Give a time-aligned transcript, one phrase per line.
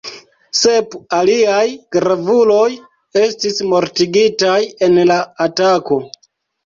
[0.59, 1.65] Sep aliaj
[1.97, 2.65] gravuloj
[3.25, 6.01] estis mortigitaj en la atako.